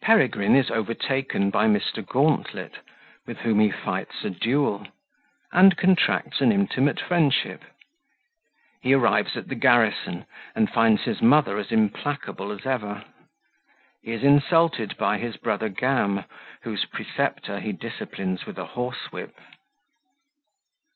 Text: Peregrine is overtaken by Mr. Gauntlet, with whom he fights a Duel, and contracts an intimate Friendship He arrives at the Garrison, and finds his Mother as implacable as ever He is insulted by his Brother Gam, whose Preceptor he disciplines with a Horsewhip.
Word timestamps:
Peregrine 0.00 0.54
is 0.54 0.70
overtaken 0.70 1.50
by 1.50 1.66
Mr. 1.66 2.06
Gauntlet, 2.06 2.78
with 3.26 3.38
whom 3.38 3.58
he 3.58 3.68
fights 3.72 4.22
a 4.22 4.30
Duel, 4.30 4.86
and 5.50 5.76
contracts 5.76 6.40
an 6.40 6.52
intimate 6.52 7.00
Friendship 7.00 7.64
He 8.80 8.92
arrives 8.94 9.36
at 9.36 9.48
the 9.48 9.56
Garrison, 9.56 10.24
and 10.54 10.70
finds 10.70 11.02
his 11.02 11.20
Mother 11.20 11.56
as 11.58 11.72
implacable 11.72 12.52
as 12.52 12.64
ever 12.64 13.04
He 14.02 14.12
is 14.12 14.22
insulted 14.22 14.96
by 14.98 15.18
his 15.18 15.36
Brother 15.36 15.68
Gam, 15.68 16.26
whose 16.62 16.84
Preceptor 16.84 17.58
he 17.58 17.72
disciplines 17.72 18.46
with 18.46 18.58
a 18.58 18.66
Horsewhip. 18.66 19.34